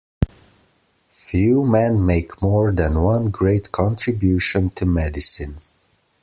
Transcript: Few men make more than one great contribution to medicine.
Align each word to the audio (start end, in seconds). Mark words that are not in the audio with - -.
Few 1.09 1.63
men 1.63 2.03
make 2.03 2.41
more 2.41 2.71
than 2.71 2.99
one 3.03 3.29
great 3.29 3.71
contribution 3.71 4.71
to 4.71 4.85
medicine. 4.87 5.59